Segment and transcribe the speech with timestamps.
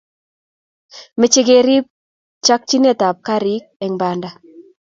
[1.19, 1.85] meche keriip
[2.45, 4.29] chakchinetab karir eng banda